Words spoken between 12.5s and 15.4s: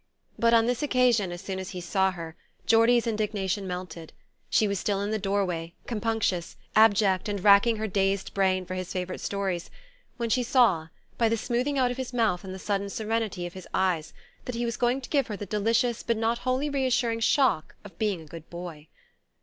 the sudden serenity of his eyes, that he was going to give her